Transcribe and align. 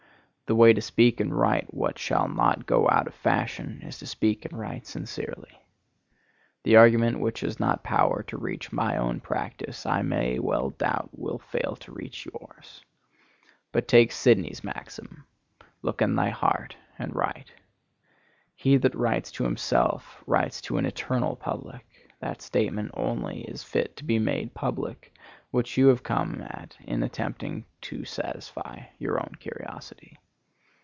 The 0.47 0.55
way 0.55 0.73
to 0.73 0.81
speak 0.81 1.21
and 1.21 1.33
write 1.33 1.73
what 1.73 1.97
shall 1.97 2.27
not 2.27 2.65
go 2.65 2.89
out 2.89 3.07
of 3.07 3.13
fashion 3.15 3.81
is 3.83 3.99
to 3.99 4.05
speak 4.05 4.43
and 4.43 4.59
write 4.59 4.85
sincerely. 4.85 5.57
The 6.63 6.75
argument 6.75 7.21
which 7.21 7.39
has 7.39 7.57
not 7.57 7.85
power 7.85 8.21
to 8.23 8.35
reach 8.37 8.73
my 8.73 8.97
own 8.97 9.21
practice, 9.21 9.85
I 9.85 10.01
may 10.01 10.39
well 10.39 10.71
doubt 10.71 11.11
will 11.13 11.37
fail 11.39 11.77
to 11.79 11.93
reach 11.93 12.25
yours. 12.25 12.83
But 13.71 13.87
take 13.87 14.11
Sidney's 14.11 14.61
maxim:—"Look 14.61 16.01
in 16.01 16.17
thy 16.17 16.31
heart, 16.31 16.75
and 16.99 17.15
write." 17.15 17.53
He 18.53 18.75
that 18.75 18.93
writes 18.93 19.31
to 19.31 19.45
himself 19.45 20.21
writes 20.27 20.59
to 20.63 20.77
an 20.77 20.85
eternal 20.85 21.37
public. 21.37 21.85
That 22.19 22.41
statement 22.41 22.91
only 22.93 23.45
is 23.45 23.63
fit 23.63 23.95
to 23.95 24.03
be 24.03 24.19
made 24.19 24.53
public 24.53 25.15
which 25.51 25.77
you 25.77 25.87
have 25.87 26.03
come 26.03 26.41
at 26.41 26.75
in 26.83 27.03
attempting 27.03 27.63
to 27.83 28.03
satisfy 28.03 28.81
your 28.99 29.17
own 29.17 29.35
curiosity. 29.39 30.17